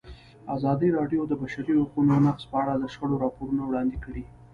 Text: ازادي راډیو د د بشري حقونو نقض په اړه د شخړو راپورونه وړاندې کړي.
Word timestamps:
ازادي 0.55 0.89
راډیو 0.97 1.21
د 1.27 1.29
د 1.31 1.33
بشري 1.41 1.73
حقونو 1.81 2.13
نقض 2.25 2.43
په 2.51 2.55
اړه 2.61 2.73
د 2.77 2.85
شخړو 2.93 3.21
راپورونه 3.23 3.61
وړاندې 3.65 3.97
کړي. 4.05 4.23